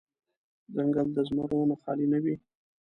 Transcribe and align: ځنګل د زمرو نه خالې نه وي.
ځنګل 0.73 1.07
د 1.15 1.17
زمرو 1.27 1.59
نه 1.69 1.75
خالې 1.81 2.05
نه 2.11 2.19
وي. 2.23 2.35